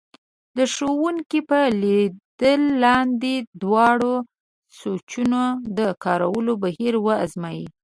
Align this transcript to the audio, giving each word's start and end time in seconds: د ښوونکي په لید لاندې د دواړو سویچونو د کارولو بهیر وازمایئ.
د 0.57 0.59
ښوونکي 0.73 1.39
په 1.49 1.59
لید 1.81 2.13
لاندې 2.83 3.35
د 3.41 3.45
دواړو 3.61 4.13
سویچونو 4.77 5.41
د 5.77 5.79
کارولو 6.03 6.53
بهیر 6.63 6.93
وازمایئ. 7.05 7.63